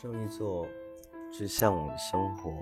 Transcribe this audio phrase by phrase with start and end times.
[0.00, 0.64] 双鱼座
[1.32, 2.52] 最向往的生活，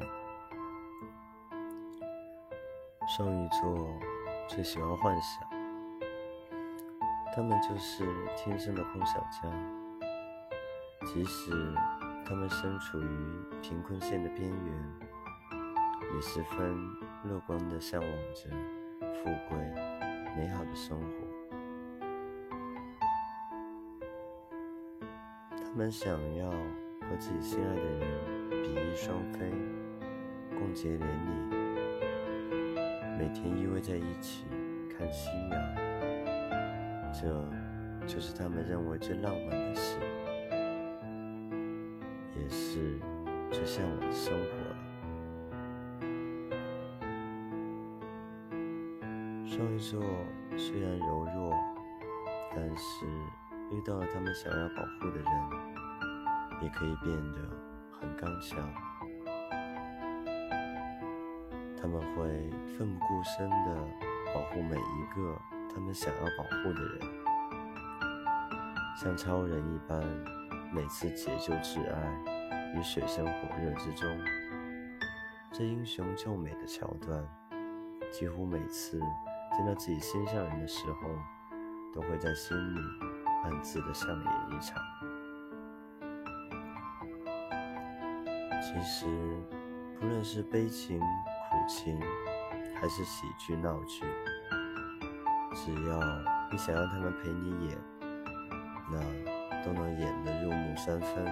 [3.07, 3.87] 双鱼座
[4.49, 5.47] 最喜欢幻想，
[7.35, 8.07] 他们就是
[8.39, 9.43] 天生的梦想家。
[11.05, 11.53] 即使
[12.27, 14.95] 他们身处于贫困线的边缘，
[16.15, 16.75] 也十分
[17.25, 18.49] 乐观的向往着
[19.13, 19.59] 富贵
[20.35, 21.07] 美好的生活。
[25.51, 26.51] 他们想要。
[27.09, 28.01] 和自己心爱的人
[28.51, 29.53] 比翼双飞，
[30.59, 31.07] 共结连理，
[33.17, 34.45] 每天依偎在一起
[34.91, 35.55] 看夕阳，
[37.13, 37.49] 这
[38.07, 39.99] 就是他们认为最浪漫的事，
[42.35, 42.99] 也是
[43.53, 44.77] 最向往的生活了。
[49.47, 50.03] 双鱼座
[50.57, 51.55] 虽然柔弱，
[52.51, 53.07] 但是
[53.71, 55.86] 遇到了他们想要保护的人。
[56.63, 57.39] 也可以变得
[58.01, 58.59] 很刚强，
[61.81, 63.75] 他们会奋不顾身地
[64.35, 65.39] 保护每一个
[65.73, 67.01] 他们想要保护的人，
[68.97, 70.03] 像超人一般，
[70.73, 74.09] 每次解救挚爱于水深火热之中。
[75.53, 77.23] 这英雄救美的桥段，
[78.11, 78.99] 几乎每次
[79.57, 81.09] 见到自己心上人的时候，
[81.95, 82.81] 都会在心里
[83.45, 84.83] 暗自的上演一场。
[88.67, 89.07] 其实，
[90.01, 91.07] 不论是悲情、苦
[91.69, 92.01] 情，
[92.75, 94.05] 还是喜剧、闹剧，
[95.55, 96.01] 只要
[96.51, 97.79] 你想让他们陪你演，
[98.91, 98.99] 那
[99.65, 101.25] 都能演得入木三分。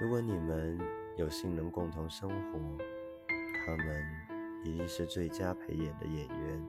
[0.00, 0.80] 如果你们
[1.18, 2.58] 有幸能共同生活，
[3.66, 4.02] 他们
[4.64, 6.66] 一定是最佳陪演的演员。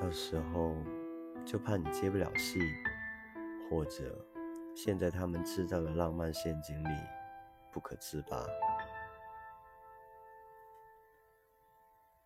[0.00, 0.76] 到时候，
[1.44, 2.60] 就怕你接不了戏，
[3.70, 4.26] 或者……
[4.82, 6.88] 陷在他们制造的浪漫陷阱里
[7.70, 8.46] 不可自拔。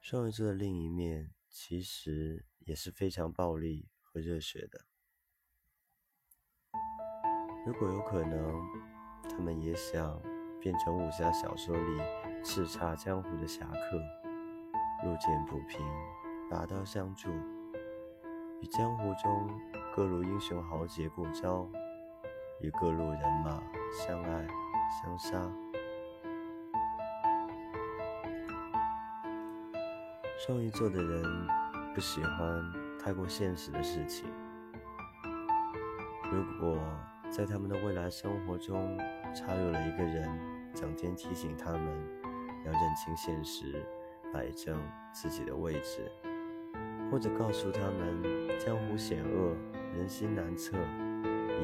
[0.01, 4.83] 双鱼座的另一面其实也是非常暴力和热血的。
[7.67, 8.63] 如果有可能，
[9.29, 10.23] 他们也想
[10.61, 11.99] 变成武侠小说里
[12.45, 13.99] 叱咤江湖的侠客，
[15.03, 15.85] 路见不平，
[16.49, 17.31] 拔刀相助，
[18.61, 19.61] 与江湖中
[19.93, 21.69] 各路英雄豪杰过招。
[22.65, 24.47] 与各路人马相爱
[24.89, 25.39] 相杀。
[30.39, 31.23] 双鱼座的人
[31.95, 34.25] 不喜欢太过现实的事情。
[36.33, 36.79] 如果
[37.31, 38.97] 在他们的未来生活中
[39.35, 40.27] 插入了一个人，
[40.75, 41.87] 整天提醒他们
[42.65, 43.85] 要认清现实，
[44.33, 44.81] 摆正
[45.13, 46.11] 自己的位置，
[47.11, 49.55] 或者告诉他们江湖险恶，
[49.95, 50.79] 人心难测。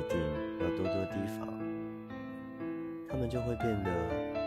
[0.01, 0.19] 一定
[0.61, 1.47] 要多多提防，
[3.07, 3.91] 他们就会变得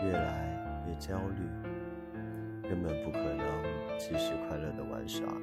[0.04, 3.46] 越来越焦虑，根本不可能
[3.96, 5.40] 继续快乐的玩耍了。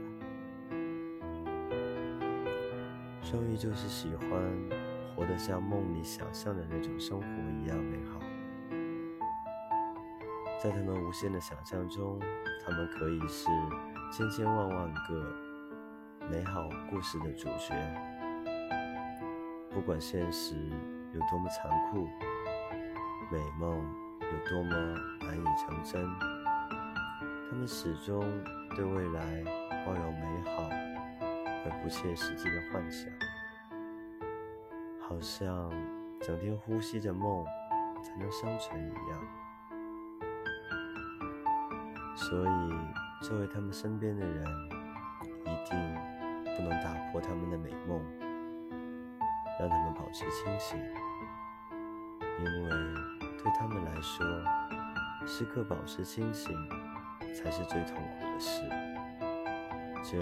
[3.22, 4.30] 双鱼就是喜欢
[5.16, 7.26] 活得像梦里想象的那种生活
[7.64, 8.20] 一样美好，
[10.62, 12.20] 在他们无限的想象中，
[12.66, 13.48] 他们可以是
[14.12, 15.34] 千千万万个
[16.30, 18.21] 美好故事的主角。
[19.74, 20.54] 不管现实
[21.14, 22.08] 有多么残酷，
[23.32, 23.84] 美梦
[24.20, 24.76] 有多么
[25.22, 26.06] 难以成真，
[27.50, 28.22] 他们始终
[28.76, 29.44] 对未来
[29.86, 30.70] 抱有美好
[31.64, 33.10] 而不切实际的幻想，
[35.00, 35.72] 好像
[36.20, 37.46] 整天呼吸着梦
[38.04, 39.22] 才能生存一样。
[42.14, 44.46] 所以，作为他们身边的人，
[45.46, 45.96] 一定
[46.56, 48.00] 不能打破他们的美梦。
[49.62, 50.76] 让他们保持清醒，
[52.40, 52.70] 因为
[53.38, 54.26] 对他们来说，
[55.28, 56.52] 时刻保持清醒
[57.32, 58.64] 才是最痛苦的事。
[60.04, 60.18] 这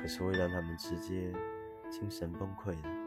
[0.00, 1.32] 可是会让他们直接
[1.88, 3.03] 精神崩溃的。